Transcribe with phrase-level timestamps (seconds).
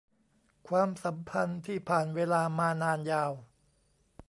[0.67, 3.31] ความสัมพันธ์ที่ผ่านเวลามานานยาว